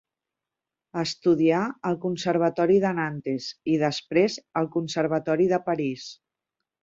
Estudià 1.01 1.59
al 1.89 1.97
Conservatori 2.05 2.79
de 2.85 2.93
Nantes 3.01 3.51
i 3.75 3.77
després 3.83 4.39
al 4.61 4.71
Conservatori 4.79 5.49
de 5.55 5.61
París. 5.69 6.09